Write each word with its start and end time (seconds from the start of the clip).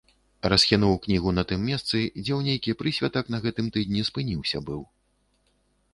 Расхінуў 0.53 0.95
кнігу 1.03 1.33
на 1.39 1.43
тым 1.51 1.61
месцы, 1.71 1.99
дзе 2.23 2.33
ў 2.37 2.49
нейкі 2.49 2.77
прысвятак 2.81 3.25
на 3.35 3.43
гэтым 3.47 3.65
тыдні 3.77 4.01
спыніўся 4.11 4.57
быў. 4.71 4.81